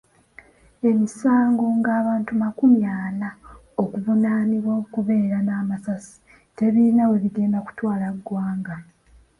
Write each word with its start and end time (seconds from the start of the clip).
Emisango 0.89 1.63
ng‘abantu 1.81 2.31
makumi 2.41 2.79
ana 3.07 3.29
okuvunaanibwa 3.83 4.71
okubeera 4.81 5.37
n'amasasi 5.43 6.13
tebirina 6.57 7.03
we 7.09 7.15
bigenda 7.23 7.59
kutwala 7.65 8.05
ggwanga. 8.17 8.75